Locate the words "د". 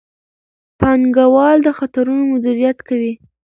1.63-1.67